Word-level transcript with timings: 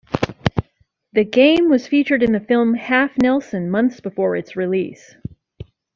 The 1.13 1.23
game 1.23 1.69
was 1.69 1.85
featured 1.87 2.23
in 2.23 2.31
the 2.31 2.39
film 2.39 2.73
"Half 2.73 3.19
Nelson" 3.21 3.69
months 3.69 3.99
before 3.99 4.35
its 4.35 4.55
release. 4.55 5.15